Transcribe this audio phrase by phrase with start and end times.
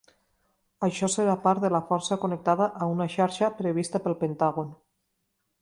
[0.87, 4.77] Això serà part de la força connectada a una xarxa prevista pel Pentàgon.